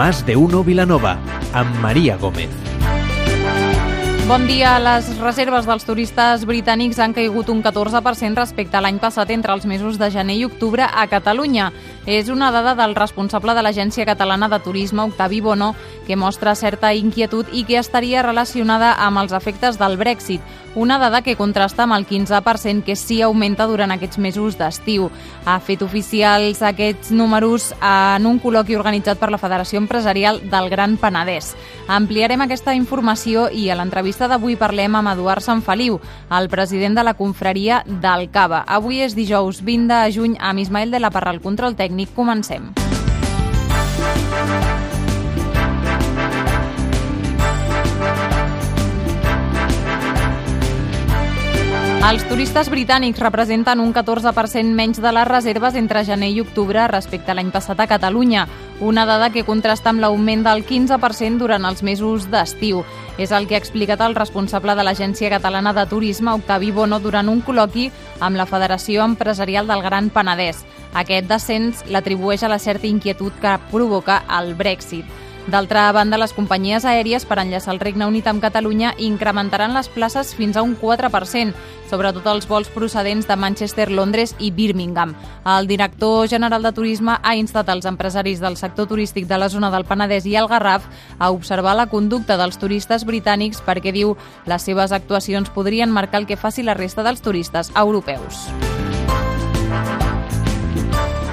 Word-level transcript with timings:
Más 0.00 0.24
de 0.24 0.34
Uno 0.34 0.64
Vilanova, 0.64 1.18
amb 1.52 1.78
Maria 1.82 2.16
Gómez. 2.16 2.69
Bon 4.30 4.46
dia. 4.46 4.76
Les 4.78 5.08
reserves 5.18 5.66
dels 5.66 5.82
turistes 5.82 6.44
britànics 6.46 7.00
han 7.02 7.10
caigut 7.16 7.48
un 7.50 7.64
14% 7.64 8.38
respecte 8.38 8.78
a 8.78 8.82
l'any 8.84 9.00
passat 9.02 9.32
entre 9.34 9.50
els 9.56 9.66
mesos 9.66 9.98
de 9.98 10.06
gener 10.14 10.36
i 10.38 10.44
octubre 10.46 10.86
a 10.86 11.08
Catalunya. 11.10 11.72
És 12.06 12.30
una 12.30 12.52
dada 12.54 12.76
del 12.78 12.94
responsable 12.94 13.56
de 13.58 13.64
l'Agència 13.66 14.06
Catalana 14.06 14.46
de 14.48 14.60
Turisme, 14.62 15.02
Octavi 15.02 15.40
Bono, 15.42 15.74
que 16.06 16.14
mostra 16.14 16.54
certa 16.54 16.94
inquietud 16.94 17.50
i 17.50 17.64
que 17.66 17.80
estaria 17.82 18.22
relacionada 18.22 18.94
amb 19.02 19.18
els 19.18 19.34
efectes 19.34 19.82
del 19.82 19.98
Brexit 19.98 20.46
una 20.74 20.98
dada 20.98 21.22
que 21.22 21.36
contrasta 21.36 21.82
amb 21.82 21.96
el 21.96 22.06
15% 22.06 22.84
que 22.84 22.94
sí 22.96 23.20
augmenta 23.22 23.66
durant 23.66 23.90
aquests 23.90 24.18
mesos 24.18 24.56
d'estiu. 24.58 25.08
Ha 25.44 25.58
fet 25.60 25.82
oficials 25.82 26.62
aquests 26.62 27.10
números 27.10 27.72
en 27.80 28.26
un 28.26 28.38
col·loqui 28.40 28.78
organitzat 28.78 29.18
per 29.18 29.32
la 29.32 29.40
Federació 29.40 29.80
Empresarial 29.82 30.40
del 30.50 30.70
Gran 30.70 30.96
Penedès. 31.00 31.54
Ampliarem 31.88 32.46
aquesta 32.46 32.74
informació 32.74 33.48
i 33.50 33.68
a 33.68 33.78
l'entrevista 33.78 34.19
d'avui 34.28 34.58
parlem 34.60 34.98
amb 34.98 35.14
Eduard 35.14 35.44
Sanfeliu, 35.44 36.00
el 36.36 36.50
president 36.52 36.98
de 36.98 37.06
la 37.06 37.14
confraria 37.14 37.82
del 37.86 38.28
Cava. 38.34 38.64
Avui 38.66 39.00
és 39.00 39.16
dijous 39.16 39.62
20 39.64 39.88
de 39.88 40.12
juny 40.12 40.38
amb 40.40 40.60
Ismael 40.60 40.90
de 40.90 41.00
la 41.00 41.14
Parra, 41.14 41.32
el 41.32 41.40
control 41.40 41.78
tècnic. 41.78 42.12
Comencem. 42.16 42.72
Els 52.00 52.22
turistes 52.24 52.70
britànics 52.72 53.20
representen 53.20 53.78
un 53.82 53.90
14% 53.92 54.72
menys 54.72 55.02
de 55.04 55.10
les 55.12 55.26
reserves 55.28 55.74
entre 55.76 56.00
gener 56.08 56.30
i 56.32 56.40
octubre 56.40 56.86
respecte 56.88 57.28
a 57.28 57.36
l'any 57.36 57.50
passat 57.52 57.82
a 57.84 57.86
Catalunya, 57.90 58.46
una 58.80 59.04
dada 59.04 59.28
que 59.34 59.44
contrasta 59.44 59.92
amb 59.92 60.00
l'augment 60.00 60.40
del 60.46 60.64
15% 60.64 61.36
durant 61.44 61.68
els 61.68 61.84
mesos 61.84 62.24
d'estiu. 62.32 62.80
És 63.20 63.36
el 63.36 63.44
que 63.46 63.54
ha 63.54 63.60
explicat 63.60 64.00
el 64.00 64.16
responsable 64.16 64.74
de 64.74 64.88
l'Agència 64.88 65.28
Catalana 65.28 65.74
de 65.76 65.84
Turisme, 65.92 66.32
Octavi 66.40 66.72
Bono, 66.72 67.04
durant 67.04 67.28
un 67.28 67.44
col·loqui 67.44 67.90
amb 68.18 68.40
la 68.40 68.48
Federació 68.48 69.04
Empresarial 69.04 69.68
del 69.68 69.84
Gran 69.84 70.08
Penedès. 70.08 70.64
Aquest 70.96 71.28
descens 71.28 71.84
l'atribueix 71.92 72.42
a 72.42 72.48
la 72.48 72.58
certa 72.58 72.88
inquietud 72.88 73.36
que 73.44 73.58
provoca 73.70 74.22
el 74.40 74.54
Brexit. 74.54 75.04
D'altra 75.48 75.90
banda, 75.92 76.18
les 76.20 76.34
companyies 76.36 76.84
aèries 76.84 77.24
per 77.26 77.38
enllaçar 77.40 77.72
el 77.72 77.80
Regne 77.80 78.06
Unit 78.06 78.26
amb 78.28 78.42
Catalunya 78.42 78.92
incrementaran 78.98 79.72
les 79.74 79.88
places 79.88 80.34
fins 80.36 80.56
a 80.56 80.62
un 80.62 80.76
4%, 80.78 81.54
sobretot 81.90 82.26
els 82.30 82.46
vols 82.46 82.68
procedents 82.70 83.26
de 83.26 83.36
Manchester, 83.36 83.88
Londres 83.90 84.36
i 84.38 84.52
Birmingham. 84.54 85.16
El 85.56 85.66
director 85.66 86.28
general 86.28 86.62
de 86.62 86.72
Turisme 86.76 87.16
ha 87.22 87.34
instat 87.36 87.72
els 87.72 87.88
empresaris 87.88 88.40
del 88.40 88.58
sector 88.60 88.86
turístic 88.86 89.26
de 89.26 89.38
la 89.38 89.48
zona 89.48 89.72
del 89.72 89.88
Penedès 89.88 90.28
i 90.28 90.36
el 90.36 90.48
Garraf 90.48 90.86
a 91.18 91.30
observar 91.30 91.74
la 91.74 91.88
conducta 91.90 92.36
dels 92.36 92.60
turistes 92.60 93.06
britànics 93.08 93.64
perquè, 93.66 93.94
diu, 93.96 94.16
les 94.46 94.62
seves 94.62 94.92
actuacions 94.92 95.50
podrien 95.50 95.90
marcar 95.90 96.20
el 96.20 96.28
que 96.28 96.38
faci 96.38 96.62
la 96.62 96.78
resta 96.78 97.02
dels 97.02 97.24
turistes 97.24 97.72
europeus. 97.74 98.46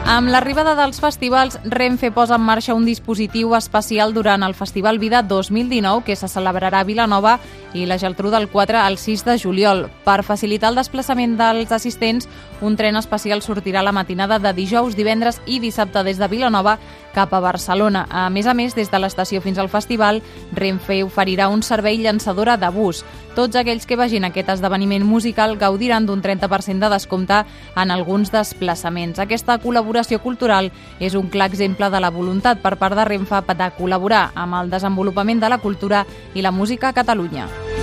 Amb 0.08 0.30
l'arribada 0.32 0.72
dels 0.80 1.02
festivals, 1.04 1.58
Renfe 1.68 2.14
posa 2.16 2.38
en 2.40 2.46
marxa 2.48 2.72
un 2.78 2.86
dispositiu 2.88 3.52
especial 3.58 4.14
durant 4.16 4.46
el 4.48 4.54
Festival 4.56 5.02
Vida 5.04 5.20
2019 5.20 6.06
que 6.08 6.16
se 6.16 6.30
celebrarà 6.32 6.80
a 6.80 6.88
Vilanova 6.88 7.34
i 7.76 7.84
la 7.86 7.98
Geltrú 8.00 8.32
del 8.32 8.48
4 8.48 8.80
al 8.80 8.96
6 8.98 9.26
de 9.28 9.36
juliol. 9.38 9.82
Per 10.06 10.24
facilitar 10.24 10.72
el 10.72 10.80
desplaçament 10.80 11.36
dels 11.36 11.76
assistents, 11.76 12.30
un 12.64 12.80
tren 12.80 12.96
especial 12.96 13.44
sortirà 13.44 13.84
la 13.84 13.92
matinada 13.92 14.40
de 14.40 14.54
dijous, 14.56 14.96
divendres 14.96 15.42
i 15.46 15.60
dissabte 15.60 16.06
des 16.08 16.24
de 16.24 16.32
Vilanova 16.32 16.78
cap 17.18 17.34
a 17.34 17.40
Barcelona. 17.42 18.06
A 18.14 18.30
més 18.30 18.46
a 18.46 18.54
més, 18.54 18.76
des 18.78 18.92
de 18.94 19.00
l'estació 19.02 19.42
fins 19.42 19.58
al 19.58 19.72
festival, 19.74 20.22
Renfe 20.54 21.00
oferirà 21.06 21.48
un 21.50 21.64
servei 21.66 21.98
llançadora 21.98 22.58
de 22.62 22.70
bus. 22.70 23.02
Tots 23.34 23.58
aquells 23.58 23.88
que 23.90 23.98
vagin 23.98 24.26
a 24.26 24.30
aquest 24.30 24.52
esdeveniment 24.54 25.06
musical 25.06 25.58
gaudiran 25.58 26.06
d'un 26.06 26.22
30% 26.22 26.86
de 26.86 26.92
descompte 26.94 27.40
en 27.76 27.94
alguns 27.94 28.30
desplaçaments. 28.34 29.18
Aquesta 29.20 29.58
col·laboració 29.62 30.22
cultural 30.22 30.70
és 31.00 31.18
un 31.18 31.32
clar 31.34 31.50
exemple 31.50 31.90
de 31.90 32.04
la 32.04 32.14
voluntat 32.14 32.62
per 32.62 32.76
part 32.78 32.98
de 32.98 33.06
Renfe 33.10 33.42
de 33.58 33.72
col·laborar 33.78 34.30
amb 34.36 34.62
el 34.62 34.70
desenvolupament 34.70 35.42
de 35.42 35.50
la 35.50 35.58
cultura 35.58 36.06
i 36.36 36.46
la 36.46 36.54
música 36.54 36.90
a 36.90 36.98
Catalunya. 36.98 37.77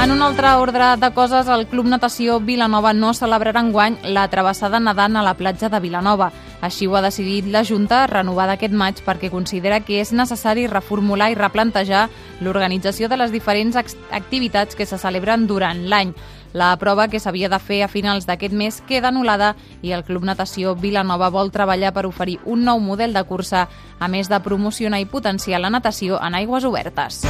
En 0.00 0.12
un 0.12 0.22
altre 0.22 0.46
ordre 0.54 0.96
de 0.96 1.10
coses, 1.10 1.48
el 1.48 1.66
Club 1.66 1.88
Natació 1.90 2.36
Vilanova 2.38 2.92
no 2.94 3.08
celebrarà 3.18 3.64
enguany 3.64 3.96
la 4.14 4.28
travessada 4.30 4.78
nedant 4.78 5.18
a 5.18 5.24
la 5.26 5.32
platja 5.34 5.66
de 5.68 5.80
Vilanova. 5.82 6.28
Així 6.62 6.86
ho 6.86 6.94
ha 6.94 7.02
decidit 7.02 7.48
la 7.50 7.64
Junta, 7.66 8.04
renovada 8.06 8.54
aquest 8.54 8.76
maig, 8.78 9.02
perquè 9.02 9.26
considera 9.32 9.80
que 9.82 9.98
és 9.98 10.12
necessari 10.14 10.68
reformular 10.70 11.32
i 11.32 11.36
replantejar 11.38 12.04
l'organització 12.46 13.10
de 13.10 13.18
les 13.18 13.34
diferents 13.34 13.74
activitats 13.74 14.78
que 14.78 14.86
se 14.86 15.00
celebren 15.02 15.48
durant 15.50 15.82
l'any. 15.90 16.14
La 16.54 16.70
prova 16.78 17.08
que 17.10 17.18
s'havia 17.18 17.50
de 17.50 17.58
fer 17.58 17.82
a 17.82 17.90
finals 17.90 18.24
d'aquest 18.30 18.54
mes 18.54 18.78
queda 18.86 19.10
anul·lada 19.10 19.56
i 19.82 19.90
el 19.92 20.06
Club 20.06 20.22
Natació 20.22 20.76
Vilanova 20.78 21.28
vol 21.34 21.50
treballar 21.50 21.90
per 21.92 22.06
oferir 22.06 22.38
un 22.46 22.62
nou 22.64 22.78
model 22.78 23.18
de 23.18 23.26
cursa, 23.26 23.66
a 23.98 24.06
més 24.06 24.30
de 24.30 24.38
promocionar 24.46 25.02
i 25.02 25.10
potenciar 25.10 25.58
la 25.58 25.74
natació 25.74 26.22
en 26.22 26.38
aigües 26.38 26.64
obertes. 26.64 27.24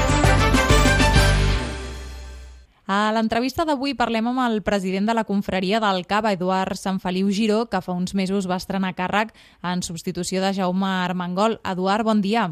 A 2.88 3.10
l'entrevista 3.12 3.66
d'avui 3.68 3.92
parlem 3.92 4.30
amb 4.30 4.40
el 4.46 4.62
president 4.64 5.04
de 5.10 5.12
la 5.12 5.26
confraria 5.28 5.76
del 5.82 6.06
Cava, 6.08 6.30
Eduard 6.32 6.78
Sanfeliu 6.80 7.28
Giró, 7.36 7.66
que 7.68 7.82
fa 7.84 7.92
uns 7.92 8.14
mesos 8.16 8.46
va 8.48 8.56
estrenar 8.56 8.94
càrrec 8.96 9.34
en 9.60 9.82
substitució 9.84 10.40
de 10.40 10.54
Jaume 10.56 10.88
Armengol. 10.88 11.58
Eduard, 11.68 12.06
bon 12.08 12.22
dia. 12.24 12.46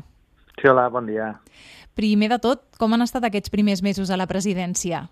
Sí, 0.61 0.69
hola, 0.69 0.91
bon 0.93 1.09
dia. 1.09 1.31
Primer 1.97 2.29
de 2.35 2.39
tot, 2.45 2.67
com 2.77 2.93
han 2.93 3.07
estat 3.07 3.25
aquests 3.25 3.49
primers 3.49 3.81
mesos 3.81 4.13
a 4.13 4.21
la 4.21 4.29
presidència? 4.29 5.07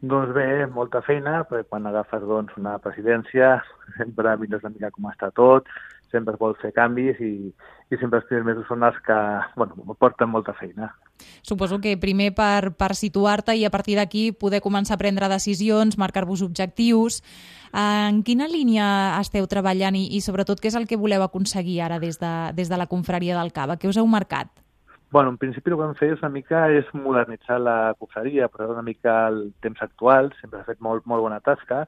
Doncs 0.00 0.32
bé, 0.32 0.64
molta 0.72 1.04
feina, 1.04 1.42
perquè 1.44 1.68
quan 1.68 1.84
agafes 1.92 2.24
doncs, 2.24 2.56
una 2.56 2.78
presidència 2.80 3.58
sempre 3.98 4.32
mires 4.40 4.64
una 4.64 4.72
mica 4.72 4.94
com 4.96 5.12
està 5.12 5.28
tot, 5.36 5.68
sempre 6.14 6.38
vols 6.40 6.60
fer 6.62 6.70
canvis 6.76 7.18
i, 7.20 7.32
i 7.90 7.98
sempre 8.00 8.20
els 8.20 8.28
primers 8.30 8.46
mesos 8.46 8.68
són 8.70 8.86
els 8.86 8.96
que 9.04 9.18
bueno, 9.58 9.96
porten 9.98 10.30
molta 10.30 10.54
feina. 10.54 10.92
Suposo 11.42 11.80
que 11.82 11.96
primer 12.00 12.30
per, 12.34 12.72
per 12.78 12.94
situar-te 12.98 13.54
i 13.58 13.66
a 13.66 13.72
partir 13.74 13.98
d'aquí 13.98 14.30
poder 14.32 14.62
començar 14.64 14.96
a 14.96 15.02
prendre 15.02 15.30
decisions, 15.30 15.98
marcar-vos 15.98 16.42
objectius. 16.46 17.20
En 17.74 18.22
quina 18.26 18.46
línia 18.50 18.86
esteu 19.20 19.46
treballant 19.50 19.98
i, 19.98 20.06
i 20.14 20.22
sobretot 20.22 20.62
què 20.62 20.70
és 20.70 20.78
el 20.78 20.86
que 20.90 21.00
voleu 21.00 21.26
aconseguir 21.26 21.80
ara 21.82 21.98
des 22.02 22.20
de, 22.22 22.34
des 22.54 22.70
de 22.70 22.78
la 22.78 22.90
confraria 22.90 23.38
del 23.38 23.54
Cava? 23.54 23.78
Què 23.78 23.90
us 23.90 23.98
heu 23.98 24.06
marcat? 24.06 24.52
Bueno, 25.14 25.30
en 25.30 25.38
principi 25.38 25.70
el 25.70 25.76
que 25.76 25.82
vam 25.84 25.94
fer 25.94 26.08
és 26.10 26.22
una 26.24 26.32
mica 26.34 26.64
és 26.74 26.88
modernitzar 26.94 27.60
la 27.62 27.94
confraria, 28.00 28.48
però 28.50 28.72
una 28.72 28.82
mica 28.82 29.28
el 29.28 29.52
temps 29.62 29.82
actual, 29.84 30.32
sempre 30.40 30.58
ha 30.58 30.66
fet 30.66 30.80
molt, 30.82 31.06
molt 31.06 31.22
bona 31.22 31.38
tasca, 31.38 31.84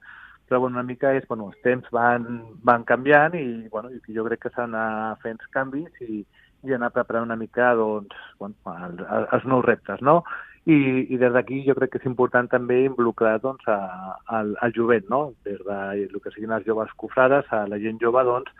però 0.48 0.60
bueno, 0.60 0.78
una 0.78 0.86
mica 0.86 1.12
és, 1.18 1.26
bueno, 1.28 1.50
els 1.50 1.62
temps 1.66 1.86
van, 1.94 2.26
van 2.64 2.84
canviant 2.88 3.34
i, 3.38 3.46
bueno, 3.72 3.90
jo 4.06 4.26
crec 4.26 4.46
que 4.46 4.52
s'han 4.54 4.74
d'anar 4.76 5.16
fent 5.22 5.40
canvis 5.54 6.04
i, 6.06 6.22
i 6.66 6.74
anar 6.74 6.92
preparant 6.94 7.26
una 7.26 7.38
mica 7.38 7.72
doncs, 7.78 8.14
bueno, 8.38 8.54
els, 8.86 9.02
els 9.34 9.48
nous 9.50 9.64
reptes, 9.66 10.02
no? 10.02 10.22
I, 10.66 10.78
i 11.14 11.18
des 11.22 11.30
d'aquí 11.34 11.60
jo 11.66 11.76
crec 11.78 11.92
que 11.92 12.00
és 12.02 12.08
important 12.08 12.48
també 12.50 12.80
involucrar 12.84 13.36
doncs, 13.42 13.66
a, 13.70 14.16
al, 14.38 14.56
al 14.62 14.74
jovent, 14.74 15.06
no? 15.10 15.20
des 15.46 15.60
de 15.62 15.76
el 16.08 16.18
que 16.22 16.32
siguin 16.34 16.56
els 16.56 16.66
joves 16.66 16.90
cofrades, 16.98 17.46
a 17.54 17.66
la 17.70 17.78
gent 17.82 18.02
jove, 18.02 18.24
doncs, 18.26 18.50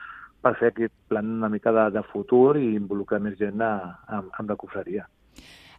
per 0.42 0.54
fer 0.60 0.70
aquest 0.70 0.94
plan 1.10 1.32
una 1.40 1.50
mica 1.50 1.72
de, 1.74 1.88
de 1.98 2.04
futur 2.12 2.54
i 2.60 2.76
involucrar 2.76 3.18
més 3.24 3.34
gent 3.40 3.62
a, 3.62 3.74
a, 4.06 4.22
amb 4.38 4.54
la 4.54 4.58
cofreria. 4.60 5.06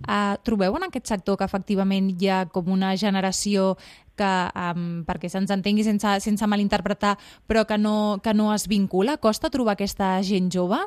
Uh, 0.05 0.35
trobeu 0.45 0.75
en 0.77 0.87
aquest 0.87 1.09
sector 1.09 1.37
que 1.39 1.47
efectivament 1.47 2.11
hi 2.13 2.29
ha 2.29 2.43
com 2.51 2.69
una 2.73 2.93
generació 2.97 3.75
que, 4.17 4.31
um, 4.57 5.03
perquè 5.07 5.29
se'ns 5.29 5.53
entengui 5.53 5.85
sense, 5.85 6.17
sense 6.25 6.49
malinterpretar, 6.49 7.15
però 7.47 7.65
que 7.69 7.77
no, 7.77 8.19
que 8.23 8.33
no 8.33 8.51
es 8.53 8.67
vincula? 8.67 9.17
Costa 9.21 9.53
trobar 9.53 9.77
aquesta 9.77 10.15
gent 10.25 10.51
jove? 10.53 10.81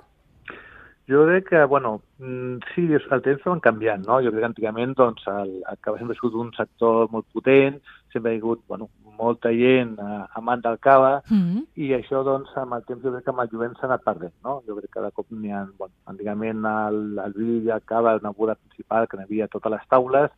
Jo 1.08 1.24
crec 1.26 1.48
que, 1.48 1.64
bueno, 1.64 2.02
mm, 2.18 2.58
sí, 2.74 2.86
el 2.92 3.22
temps 3.22 3.44
van 3.44 3.60
canviant, 3.60 4.04
no? 4.06 4.20
Jo 4.22 4.30
crec 4.30 4.44
que 4.44 4.50
antigament, 4.52 4.94
doncs, 4.98 5.26
el, 5.26 5.56
el 5.70 5.78
Cava 5.80 5.98
sempre 5.98 6.14
ha 6.14 6.20
sigut 6.20 6.36
un 6.38 6.52
sector 6.54 7.08
molt 7.10 7.26
potent, 7.32 7.80
sempre 8.12 8.34
ha 8.34 8.38
hagut, 8.38 8.62
bueno, 8.68 8.88
molta 9.20 9.50
gent 9.52 9.98
eh, 10.00 10.20
amant 10.40 10.62
del 10.64 10.78
cava, 10.78 11.22
mm 11.28 11.40
-hmm. 11.40 11.64
i 11.84 11.92
això, 11.98 12.22
doncs, 12.24 12.50
amb 12.56 12.74
el 12.74 12.84
temps 12.88 13.02
jo 13.04 13.12
crec 13.12 13.24
que 13.24 13.32
amb 13.34 13.42
el 13.44 13.50
jovent 13.52 13.74
s'ha 13.76 13.86
anat 13.86 14.04
perdent, 14.04 14.36
no? 14.44 14.62
Jo 14.66 14.76
crec 14.76 14.90
que 14.94 15.04
de 15.06 15.10
cop 15.16 15.26
n'hi 15.30 15.52
ha, 15.52 15.62
bueno, 15.78 15.94
antigament 16.12 16.64
el, 16.64 17.18
el 17.26 17.32
vi 17.40 17.50
i 17.66 17.70
el 17.76 17.82
cava 17.90 18.12
era 18.12 18.24
una 18.24 18.36
boda 18.38 18.54
principal 18.62 19.08
que 19.08 19.16
n'hi 19.16 19.26
havia 19.28 19.44
a 19.44 19.54
totes 19.54 19.72
les 19.72 19.88
taules, 19.88 20.30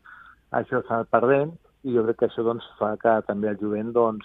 això 0.60 0.82
s'ha 0.82 0.94
anat 0.94 1.10
perdent, 1.16 1.52
i 1.84 1.94
jo 1.94 2.04
crec 2.04 2.16
que 2.18 2.26
això, 2.28 2.42
doncs, 2.42 2.64
fa 2.78 2.96
que 3.02 3.14
també 3.26 3.48
el 3.48 3.60
jovent, 3.62 3.92
doncs, 3.92 4.24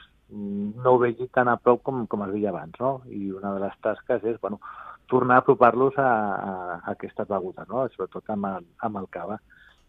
no 0.84 0.92
ho 0.92 0.98
vegi 0.98 1.28
tan 1.28 1.48
a 1.48 1.56
prop 1.56 1.84
com, 1.84 2.06
com 2.08 2.24
es 2.24 2.32
veia 2.36 2.50
abans, 2.50 2.76
no? 2.80 3.02
I 3.08 3.32
una 3.32 3.54
de 3.54 3.60
les 3.66 3.76
tasques 3.82 4.24
és, 4.24 4.42
bueno, 4.42 4.60
tornar 5.08 5.40
a 5.40 5.44
apropar-los 5.44 5.98
a, 5.98 6.08
a, 6.08 6.52
a 6.78 6.92
aquestes 6.94 7.28
begudes, 7.28 7.68
no? 7.70 7.86
sobretot 7.94 8.34
amb 8.36 8.50
el, 8.52 8.68
amb 8.88 9.02
el 9.02 9.08
cava. 9.14 9.40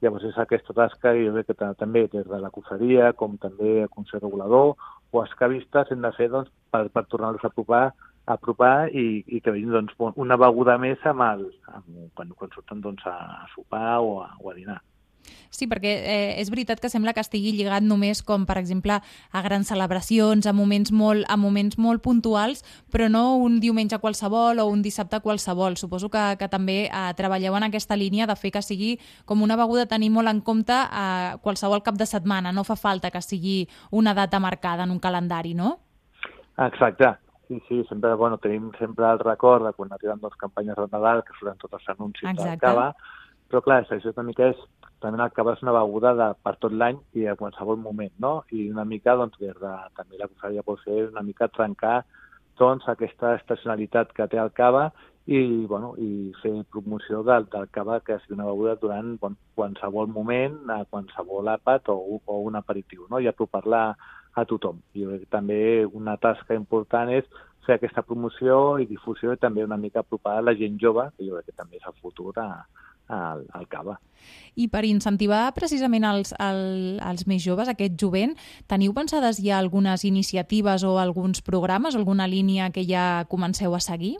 Llavors 0.02 0.28
és 0.28 0.36
aquesta 0.38 0.74
tasca 0.76 1.10
i 1.14 1.26
jo 1.26 1.32
crec 1.34 1.48
que 1.50 1.70
també 1.80 2.04
des 2.12 2.26
de 2.28 2.38
la 2.38 2.52
cofreria 2.54 3.12
com 3.18 3.34
també 3.42 3.80
el 3.82 3.90
Consell 3.90 4.22
Regulador 4.22 4.76
o 5.10 5.22
els 5.22 5.32
cavistes 5.40 5.90
hem 5.90 6.04
de 6.04 6.12
fer 6.14 6.28
doncs, 6.30 6.52
per, 6.70 6.84
per 6.94 7.08
tornar-los 7.10 7.42
a 7.42 7.50
apropar 7.50 7.88
apropar 8.28 8.90
i, 8.92 9.24
i 9.26 9.40
que 9.40 9.52
vegin 9.54 9.72
doncs, 9.72 9.94
una 10.20 10.36
beguda 10.36 10.76
més 10.78 11.02
amb 11.08 11.24
el, 11.24 11.46
amb, 11.72 11.88
quan, 12.14 12.30
quan 12.36 12.52
surten 12.54 12.84
doncs, 12.84 13.06
a 13.08 13.48
sopar 13.54 13.98
o 14.04 14.18
a, 14.22 14.28
o 14.38 14.52
a 14.52 14.54
dinar. 14.54 14.78
Sí, 15.50 15.66
perquè 15.70 15.92
eh, 15.98 16.40
és 16.40 16.50
veritat 16.52 16.80
que 16.80 16.90
sembla 16.92 17.14
que 17.16 17.22
estigui 17.24 17.52
lligat 17.56 17.84
només 17.86 18.22
com, 18.22 18.44
per 18.48 18.58
exemple, 18.60 18.98
a 18.98 19.42
grans 19.44 19.70
celebracions, 19.72 20.46
a 20.46 20.54
moments 20.56 20.92
molt, 20.92 21.26
a 21.28 21.36
moments 21.40 21.78
molt 21.78 22.02
puntuals, 22.04 22.64
però 22.92 23.08
no 23.12 23.36
un 23.36 23.58
diumenge 23.60 23.98
qualsevol 24.02 24.62
o 24.62 24.68
un 24.70 24.82
dissabte 24.82 25.20
qualsevol. 25.24 25.76
Suposo 25.76 26.10
que, 26.12 26.24
que 26.40 26.48
també 26.48 26.78
eh, 26.86 27.04
treballeu 27.18 27.56
en 27.58 27.68
aquesta 27.68 27.96
línia 27.96 28.28
de 28.28 28.36
fer 28.36 28.52
que 28.54 28.62
sigui 28.64 28.96
com 29.24 29.42
una 29.42 29.56
beguda 29.56 29.88
tenir 29.90 30.10
molt 30.14 30.30
en 30.30 30.42
compte 30.44 30.74
a 30.74 31.04
eh, 31.34 31.38
qualsevol 31.44 31.84
cap 31.86 31.98
de 32.00 32.06
setmana. 32.06 32.52
No 32.52 32.64
fa 32.64 32.76
falta 32.76 33.10
que 33.10 33.22
sigui 33.22 33.62
una 33.90 34.14
data 34.14 34.40
marcada 34.40 34.84
en 34.84 34.92
un 34.92 35.00
calendari, 35.00 35.54
no? 35.54 35.78
Exacte. 36.58 37.14
Sí, 37.48 37.62
sí, 37.66 37.84
sempre, 37.88 38.12
bueno, 38.14 38.36
tenim 38.36 38.70
sempre 38.78 39.06
el 39.08 39.18
record 39.20 39.64
de 39.64 39.72
quan 39.72 39.92
arriben 39.92 40.20
dos 40.20 40.34
campanyes 40.36 40.76
de 40.76 40.86
Nadal, 40.92 41.22
que 41.24 41.32
surten 41.38 41.56
tots 41.56 41.78
els 41.78 41.88
anuncis 41.94 42.28
Exacte. 42.28 42.50
del 42.50 42.58
cava, 42.60 42.90
però 43.48 43.62
clar, 43.64 43.78
això 43.88 44.12
una 44.12 44.26
mica 44.26 44.50
és 44.50 44.60
també 45.02 45.22
el 45.22 45.34
cava 45.34 45.54
és 45.54 45.62
una 45.62 45.74
beguda 45.76 46.14
de, 46.18 46.28
per 46.44 46.54
tot 46.62 46.74
l'any 46.74 46.98
i 47.18 47.26
a 47.26 47.36
qualsevol 47.38 47.78
moment, 47.82 48.14
no? 48.24 48.32
I 48.50 48.68
una 48.72 48.84
mica, 48.84 49.14
doncs, 49.18 49.38
des 49.42 49.54
de, 49.60 49.74
també 49.98 50.18
la 50.18 50.28
confraria 50.30 50.64
pot 50.66 50.82
ser 50.84 51.04
una 51.08 51.22
mica 51.26 51.50
trencar 51.54 52.00
doncs, 52.58 52.88
aquesta 52.90 53.36
estacionalitat 53.38 54.12
que 54.16 54.26
té 54.26 54.40
el 54.42 54.50
cava 54.56 54.88
i, 55.28 55.66
bueno, 55.70 55.92
i 56.00 56.32
fer 56.42 56.54
promoció 56.72 57.22
del, 57.22 57.46
del 57.52 57.68
cava 57.70 58.00
que 58.00 58.16
sigui 58.22 58.38
una 58.38 58.48
beguda 58.48 58.78
durant 58.80 59.14
bon, 59.22 59.36
qualsevol 59.58 60.08
moment, 60.10 60.56
a 60.72 60.80
qualsevol 60.90 61.52
àpat 61.52 61.92
o, 61.92 61.98
o 62.18 62.38
un 62.48 62.58
aperitiu, 62.58 63.06
no? 63.10 63.20
i 63.20 63.28
apropar-la 63.30 63.82
a 64.34 64.44
tothom. 64.48 64.80
I 64.96 65.06
també 65.30 65.60
una 65.86 66.16
tasca 66.18 66.56
important 66.58 67.12
és 67.14 67.28
fer 67.66 67.76
aquesta 67.76 68.02
promoció 68.02 68.78
i 68.80 68.88
difusió 68.88 69.34
i 69.34 69.40
també 69.40 69.64
una 69.66 69.76
mica 69.76 70.00
apropar 70.00 70.38
a 70.38 70.44
la 70.48 70.56
gent 70.56 70.78
jove, 70.80 71.10
que 71.16 71.28
jo 71.28 71.36
crec 71.36 71.52
que 71.52 71.58
també 71.60 71.76
és 71.76 71.86
el 71.86 71.96
futur 72.00 72.32
a, 72.40 72.48
al, 73.08 73.46
al 73.52 73.66
cava. 73.68 73.98
I 74.58 74.68
per 74.68 74.84
incentivar 74.84 75.46
precisament 75.56 76.04
els, 76.04 76.34
el, 76.42 76.98
els 77.04 77.26
més 77.30 77.42
joves, 77.44 77.68
aquest 77.70 77.94
jovent, 78.00 78.34
teniu 78.70 78.94
pensades 78.96 79.40
ja 79.42 79.58
algunes 79.58 80.04
iniciatives 80.04 80.84
o 80.84 80.98
alguns 80.98 81.42
programes, 81.42 81.96
alguna 81.96 82.26
línia 82.26 82.70
que 82.70 82.84
ja 82.84 83.24
comenceu 83.28 83.74
a 83.74 83.80
seguir? 83.80 84.16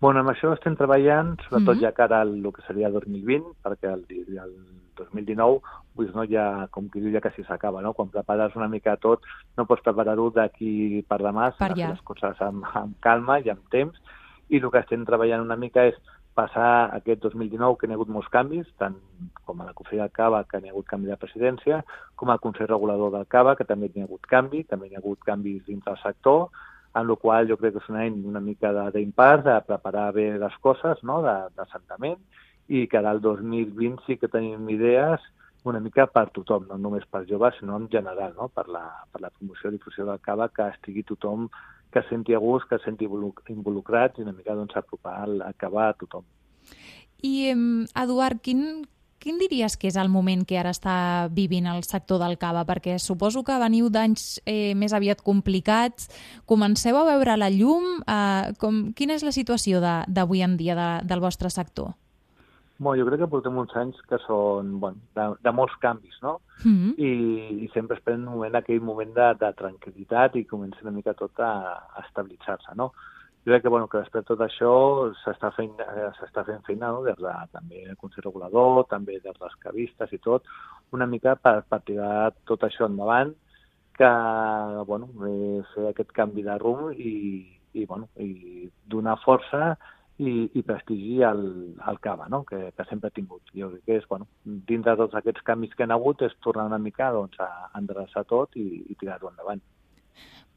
Bueno, 0.00 0.22
amb 0.22 0.32
això 0.32 0.54
estem 0.54 0.76
treballant, 0.76 1.36
sobretot 1.44 1.76
mm 1.76 1.78
-hmm. 1.78 1.82
ja 1.82 1.92
cara 1.92 2.20
al 2.20 2.34
el 2.36 2.52
que 2.52 2.62
seria 2.66 2.88
2020, 2.90 3.44
perquè 3.62 3.92
el, 3.92 4.04
el 4.10 4.54
2019 4.96 5.60
pues, 5.94 6.14
no, 6.14 6.24
ja, 6.24 6.66
com 6.70 6.88
que 6.88 7.00
diu, 7.00 7.12
ja 7.12 7.20
quasi 7.20 7.42
s'acaba, 7.44 7.82
no? 7.82 7.92
Quan 7.92 8.08
prepares 8.08 8.54
una 8.56 8.68
mica 8.68 8.96
tot, 8.96 9.20
no 9.58 9.66
pots 9.68 9.82
preparar-ho 9.84 10.30
d'aquí 10.30 11.04
per 11.06 11.18
demà, 11.20 11.50
per 11.58 11.74
ja. 11.76 11.90
les 11.90 12.00
coses 12.00 12.40
amb, 12.40 12.64
amb 12.72 12.94
calma 13.04 13.36
i 13.44 13.50
amb 13.50 13.66
temps, 13.68 14.00
i 14.48 14.56
el 14.56 14.70
que 14.70 14.80
estem 14.80 15.04
treballant 15.04 15.44
una 15.44 15.58
mica 15.60 15.84
és 15.90 15.98
passar 16.40 16.70
aquest 16.96 17.22
2019 17.26 17.76
que 17.78 17.88
hi 17.88 17.92
ha 17.92 17.98
hagut 17.98 18.10
molts 18.14 18.32
canvis, 18.32 18.68
tant 18.80 18.96
com 19.44 19.60
a 19.60 19.68
la 19.68 19.76
Conselleria 19.76 20.08
del 20.08 20.16
Cava, 20.16 20.42
que 20.48 20.60
hi 20.60 20.68
ha 20.68 20.74
hagut 20.74 20.88
canvi 20.88 21.12
de 21.12 21.20
presidència, 21.20 21.80
com 22.16 22.32
al 22.32 22.42
Consell 22.42 22.70
Regulador 22.70 23.12
del 23.14 23.28
Cava, 23.34 23.56
que 23.58 23.68
també 23.68 23.90
hi 23.92 24.02
ha 24.02 24.08
hagut 24.08 24.28
canvi, 24.34 24.64
també 24.70 24.88
hi 24.88 24.96
ha 24.96 25.02
hagut 25.02 25.24
canvis 25.26 25.64
dins 25.68 25.84
del 25.86 25.98
sector, 26.02 26.48
en 26.98 27.06
la 27.06 27.16
qual 27.22 27.48
jo 27.48 27.56
crec 27.58 27.76
que 27.76 27.82
és 27.84 27.90
una, 27.92 28.06
una 28.32 28.42
mica 28.42 28.72
d'impart, 28.94 29.44
de, 29.44 29.58
de 29.58 29.66
preparar 29.66 30.08
bé 30.16 30.30
les 30.42 30.56
coses, 30.64 31.02
no?, 31.06 31.20
d'assentament, 31.22 32.18
i 32.70 32.86
que 32.86 33.02
al 33.02 33.20
2020 33.20 34.06
sí 34.06 34.16
que 34.16 34.30
tenim 34.30 34.68
idees 34.70 35.22
una 35.64 35.80
mica 35.80 36.06
per 36.08 36.30
tothom, 36.34 36.66
no 36.70 36.78
només 36.80 37.04
per 37.10 37.26
joves, 37.28 37.58
sinó 37.58 37.76
en 37.76 37.88
general, 37.92 38.32
no? 38.36 38.48
per, 38.48 38.66
la, 38.72 38.84
per 39.12 39.20
la 39.20 39.30
promoció 39.34 39.68
i 39.68 39.76
difusió 39.76 40.06
del 40.08 40.22
cava, 40.24 40.48
que 40.48 40.70
estigui 40.72 41.04
tothom 41.04 41.50
que 41.92 42.02
senti 42.08 42.34
a 42.34 42.38
gust, 42.38 42.68
que 42.70 42.78
senti 42.84 43.06
involucrat 43.06 44.18
i 44.18 44.22
una 44.22 44.32
mica 44.32 44.54
doncs, 44.54 44.76
apropar, 44.76 45.26
acabar 45.46 45.90
a 45.90 45.98
tothom. 45.98 46.24
I, 47.22 47.52
Eduard, 47.98 48.40
quin, 48.40 48.86
quin 49.20 49.38
diries 49.38 49.76
que 49.76 49.90
és 49.90 49.98
el 50.00 50.08
moment 50.08 50.46
que 50.48 50.58
ara 50.58 50.72
està 50.72 51.28
vivint 51.36 51.68
el 51.68 51.84
sector 51.84 52.20
del 52.22 52.38
cava? 52.40 52.64
Perquè 52.68 52.96
suposo 52.98 53.44
que 53.44 53.58
veniu 53.60 53.90
d'anys 53.92 54.40
eh, 54.48 54.72
més 54.74 54.94
aviat 54.96 55.20
complicats, 55.22 56.08
comenceu 56.48 56.96
a 56.96 57.06
veure 57.12 57.36
la 57.36 57.50
llum, 57.52 58.00
eh, 58.00 58.52
com, 58.62 58.86
quina 58.96 59.18
és 59.18 59.26
la 59.26 59.34
situació 59.36 59.82
d'avui 59.84 60.46
en 60.46 60.56
dia 60.56 60.78
de, 60.78 60.90
del 61.04 61.20
vostre 61.20 61.52
sector? 61.52 61.92
Bueno, 62.80 63.02
jo 63.02 63.10
crec 63.10 63.20
que 63.20 63.26
portem 63.28 63.58
uns 63.60 63.74
anys 63.76 63.98
que 64.08 64.16
són 64.24 64.78
bueno, 64.80 65.02
de, 65.12 65.24
de 65.44 65.52
molts 65.52 65.74
canvis, 65.82 66.14
no? 66.24 66.38
Mm 66.64 66.76
-hmm. 66.76 66.92
I, 66.96 67.10
I 67.64 67.66
sempre 67.74 67.96
es 67.96 68.02
pren 68.02 68.22
un 68.24 68.32
moment, 68.32 68.54
aquell 68.56 68.80
moment 68.80 69.12
de, 69.12 69.26
de 69.42 69.50
tranquil·litat 69.58 70.36
i 70.36 70.48
comença 70.48 70.80
una 70.82 70.96
mica 70.96 71.12
tot 71.12 71.38
a, 71.40 71.52
a 71.96 72.00
estabilitzar-se, 72.06 72.72
no? 72.76 72.90
Jo 73.44 73.52
crec 73.52 73.62
que, 73.62 73.68
bueno, 73.68 73.86
que 73.86 73.98
després 73.98 74.24
de 74.24 74.28
tot 74.28 74.40
això 74.40 74.72
s'està 75.24 75.52
fent, 75.58 75.76
s'està 76.18 76.44
fent 76.44 76.64
feina 76.64 76.88
no? 76.88 77.02
des 77.02 77.20
de, 77.20 77.34
també 77.52 77.84
el 77.84 77.96
Consell 78.00 78.24
Regulador, 78.24 78.86
també 78.88 79.20
des 79.20 79.38
dels 79.38 79.56
cavistes 79.60 80.12
i 80.12 80.18
tot, 80.18 80.42
una 80.92 81.06
mica 81.06 81.36
per, 81.36 81.62
per 81.68 81.80
tirar 81.84 82.32
tot 82.44 82.62
això 82.62 82.86
endavant, 82.86 83.34
que, 83.92 84.10
bueno, 84.86 85.08
eh, 85.28 85.62
fer 85.74 85.88
aquest 85.88 86.12
canvi 86.12 86.42
de 86.42 86.58
rumb 86.58 86.92
i, 86.96 87.44
i, 87.72 87.84
bueno, 87.84 88.08
i 88.16 88.70
donar 88.88 89.20
força 89.20 89.76
i, 90.20 90.32
i 90.54 90.62
prestigi 90.66 91.22
al, 91.24 91.42
al 91.80 91.98
cava, 92.04 92.28
no? 92.28 92.42
que, 92.44 92.58
que 92.76 92.86
sempre 92.88 93.08
ha 93.08 93.16
tingut. 93.16 93.42
Jo 93.56 93.70
crec 93.72 93.84
que 93.86 93.98
és, 94.00 94.06
bueno, 94.10 94.28
dins 94.44 94.84
de 94.84 94.94
tots 95.00 95.16
aquests 95.16 95.44
canvis 95.46 95.72
que 95.76 95.86
han 95.86 95.94
hagut, 95.94 96.24
és 96.26 96.36
tornar 96.44 96.68
una 96.68 96.80
mica 96.82 97.10
doncs, 97.14 97.40
a 97.40 97.70
endreçar 97.80 98.26
tot 98.28 98.56
i, 98.60 98.66
i 98.90 98.98
tirar-ho 99.00 99.30
endavant. 99.32 99.62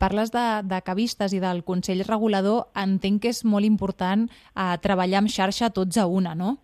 Parles 0.02 0.34
de, 0.34 0.44
de 0.68 0.82
cavistes 0.84 1.32
i 1.32 1.40
del 1.40 1.64
Consell 1.64 2.04
Regulador. 2.04 2.68
Entenc 2.76 3.24
que 3.24 3.32
és 3.32 3.44
molt 3.48 3.68
important 3.68 4.28
eh, 4.28 4.76
treballar 4.84 5.22
amb 5.24 5.32
xarxa 5.32 5.72
tots 5.72 6.02
a 6.02 6.10
una, 6.12 6.36
no? 6.36 6.58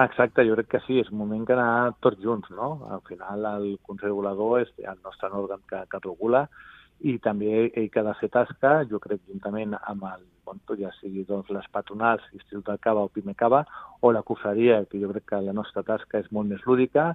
Exacte, 0.00 0.46
jo 0.48 0.56
crec 0.56 0.70
que 0.72 0.84
sí, 0.86 1.02
és 1.02 1.10
un 1.12 1.18
moment 1.20 1.44
que 1.44 1.52
anar 1.52 1.92
tots 2.00 2.22
junts, 2.22 2.48
no? 2.56 2.74
Al 2.96 3.02
final 3.08 3.44
el 3.50 3.66
Consell 3.84 4.14
Regulador 4.14 4.62
és 4.62 4.72
el 4.80 5.02
nostre 5.04 5.28
òrgan 5.28 5.60
que, 5.68 5.84
que 5.90 6.00
regula 6.06 6.46
i 7.02 7.18
també 7.20 7.66
ell 7.66 7.90
que 7.90 8.00
ha 8.00 8.06
de 8.06 8.14
fer 8.20 8.30
tasca, 8.32 8.78
jo 8.88 9.02
crec, 9.02 9.20
juntament 9.28 9.74
amb 9.76 10.06
el 10.08 10.22
bon, 10.52 10.78
ja 10.78 10.90
sigui 11.00 11.24
doncs, 11.28 11.50
les 11.50 11.68
patronals, 11.72 12.24
Institut 12.32 12.66
del 12.66 12.78
Cava 12.78 13.06
o 13.06 13.08
Pime 13.08 13.34
Cava, 13.34 13.64
o 14.00 14.12
la 14.12 14.22
cofreria, 14.22 14.84
que 14.90 15.00
jo 15.00 15.10
crec 15.12 15.28
que 15.30 15.40
la 15.40 15.52
nostra 15.52 15.82
tasca 15.82 16.18
és 16.18 16.30
molt 16.30 16.48
més 16.48 16.62
lúdica, 16.66 17.12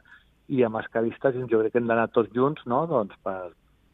i 0.48 0.64
amb 0.64 0.80
els 0.80 0.88
cavistes 0.92 1.36
jo 1.52 1.62
crec 1.62 1.74
que 1.74 1.82
hem 1.82 1.88
d'anar 1.88 2.08
tots 2.16 2.32
junts 2.34 2.64
no? 2.66 2.86
doncs 2.88 3.16
per, 3.24 3.52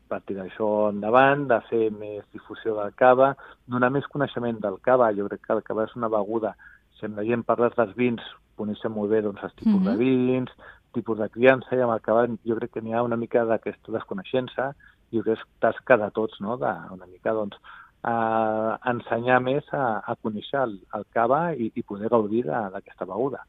per 0.09 0.21
tirar 0.27 0.45
això 0.45 0.69
endavant, 0.91 1.47
de 1.49 1.59
fer 1.69 1.89
més 1.95 2.23
difusió 2.35 2.75
del 2.77 2.93
cava, 2.99 3.33
donar 3.67 3.89
més 3.93 4.07
coneixement 4.13 4.61
del 4.61 4.77
cava. 4.85 5.11
Jo 5.17 5.27
crec 5.29 5.41
que 5.47 5.57
el 5.57 5.63
cava 5.65 5.87
és 5.87 5.97
una 5.97 6.11
beguda, 6.13 6.53
si 6.99 7.07
em 7.09 7.17
veiem 7.17 7.43
parlar 7.43 7.73
dels 7.75 7.95
vins, 7.97 8.23
coneixem 8.59 8.93
molt 8.93 9.09
bé 9.09 9.23
doncs, 9.25 9.41
els 9.43 9.55
tipus 9.55 9.73
mm 9.73 9.85
-hmm. 9.87 9.97
de 9.97 9.97
vins, 9.97 10.51
tipus 10.93 11.17
de 11.17 11.29
criança, 11.29 11.75
i 11.75 11.81
amb 11.81 11.93
el 11.93 12.01
cava 12.01 12.27
jo 12.27 12.55
crec 12.55 12.71
que 12.73 12.81
n'hi 12.81 12.93
ha 12.93 13.03
una 13.03 13.17
mica 13.17 13.45
d'aquesta 13.45 13.91
desconeixença, 13.91 14.73
i 15.11 15.17
jo 15.17 15.23
crec 15.23 15.39
que 15.39 15.41
és 15.41 15.59
tasca 15.59 15.97
de 15.97 16.11
tots, 16.11 16.39
no? 16.39 16.57
de, 16.57 16.73
una 16.91 17.07
mica 17.07 17.33
doncs, 17.33 17.57
a 18.03 18.77
ensenyar 18.91 19.39
més 19.43 19.63
a, 19.71 20.01
a 20.03 20.15
conèixer 20.21 20.59
el, 20.63 20.77
el 20.95 21.05
cava 21.15 21.53
i, 21.55 21.71
i 21.73 21.83
poder 21.87 22.09
gaudir 22.11 22.43
d'aquesta 22.47 23.07
beguda. 23.07 23.43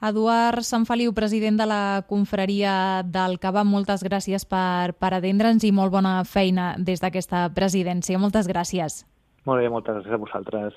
Eduard 0.00 0.64
Sant 0.64 0.86
Feliu, 0.88 1.12
president 1.12 1.58
de 1.60 1.66
la 1.68 2.02
confraria 2.08 3.02
del 3.04 3.36
Cava, 3.38 3.64
moltes 3.68 4.00
gràcies 4.00 4.46
per, 4.48 4.96
per 4.96 5.12
atendre'ns 5.18 5.66
i 5.68 5.72
molt 5.76 5.92
bona 5.92 6.24
feina 6.24 6.72
des 6.78 7.04
d'aquesta 7.04 7.50
presidència. 7.52 8.18
Moltes 8.18 8.48
gràcies. 8.48 9.04
Molt 9.44 9.60
bé, 9.60 9.68
moltes 9.68 10.00
gràcies 10.00 10.16
a 10.16 10.20
vosaltres. 10.24 10.72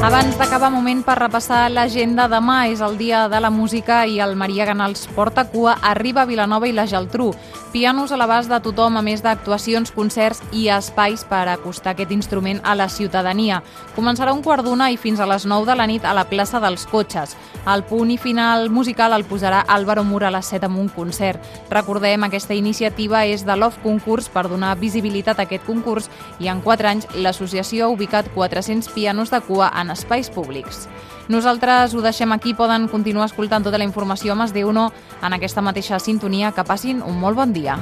Abans 0.00 0.38
d'acabar, 0.40 0.70
moment 0.72 1.02
per 1.04 1.18
repassar 1.18 1.66
l'agenda. 1.68 2.24
Demà 2.32 2.70
és 2.72 2.80
el 2.80 2.96
dia 2.96 3.26
de 3.28 3.36
la 3.40 3.50
música 3.52 4.06
i 4.08 4.16
el 4.24 4.32
Maria 4.32 4.64
Ganals 4.64 5.04
porta 5.12 5.44
cua, 5.52 5.74
arriba 5.82 6.22
a 6.22 6.28
Vilanova 6.30 6.68
i 6.68 6.72
la 6.72 6.86
Geltrú. 6.88 7.34
Pianos 7.70 8.10
a 8.10 8.16
l'abast 8.16 8.48
de 8.48 8.58
tothom, 8.64 8.96
a 8.96 9.02
més 9.04 9.20
d'actuacions, 9.20 9.92
concerts 9.92 10.40
i 10.56 10.70
espais 10.72 11.26
per 11.28 11.44
acostar 11.52 11.92
aquest 11.92 12.16
instrument 12.16 12.62
a 12.64 12.74
la 12.74 12.88
ciutadania. 12.88 13.60
Començarà 13.94 14.32
un 14.32 14.40
quart 14.42 14.64
d'una 14.64 14.88
i 14.90 14.96
fins 14.96 15.20
a 15.20 15.28
les 15.28 15.44
9 15.44 15.68
de 15.68 15.76
la 15.76 15.86
nit 15.86 16.08
a 16.08 16.16
la 16.16 16.24
plaça 16.24 16.58
dels 16.64 16.88
Cotxes. 16.88 17.36
El 17.66 17.84
punt 17.84 18.10
i 18.10 18.16
final 18.16 18.70
musical 18.70 19.12
el 19.12 19.26
posarà 19.28 19.60
Álvaro 19.68 20.04
Mur 20.04 20.24
a 20.24 20.30
les 20.32 20.46
7 20.48 20.66
amb 20.66 20.78
un 20.80 20.88
concert. 20.88 21.42
Recordem, 21.70 22.24
aquesta 22.24 22.56
iniciativa 22.56 23.24
és 23.26 23.44
de 23.44 23.56
Love 23.56 23.82
Concurs 23.82 24.30
per 24.32 24.46
donar 24.48 24.78
visibilitat 24.80 25.38
a 25.38 25.44
aquest 25.44 25.66
concurs 25.68 26.08
i 26.40 26.48
en 26.48 26.62
4 26.64 26.88
anys 26.88 27.08
l'associació 27.14 27.86
ha 27.86 27.92
ubicat 27.92 28.32
400 28.34 28.88
pianos 28.94 29.30
de 29.30 29.42
cua 29.44 29.70
en 29.76 29.90
espais 29.90 30.30
públics. 30.30 30.88
Nosaltres 31.28 31.94
ho 31.94 32.00
deixem 32.02 32.32
aquí, 32.32 32.54
poden 32.54 32.88
continuar 32.88 33.28
escoltant 33.28 33.62
tota 33.62 33.78
la 33.78 33.86
informació 33.86 34.32
a 34.32 34.40
Mas 34.40 34.54
de 34.56 34.64
Uno 34.64 34.90
en 35.22 35.36
aquesta 35.36 35.62
mateixa 35.62 36.00
sintonia. 36.00 36.50
Que 36.50 36.64
passin 36.64 37.04
un 37.06 37.20
molt 37.20 37.36
bon 37.36 37.52
dia. 37.52 37.78